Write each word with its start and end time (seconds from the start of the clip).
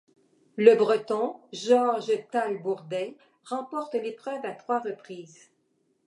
Le 0.57 0.73
Breton 0.75 1.35
Georges 1.53 2.25
Talbourdet 2.31 3.15
remporte 3.43 3.93
l'épreuve 3.93 4.43
à 4.47 4.53
trois 4.55 4.79
reprises. 4.79 5.51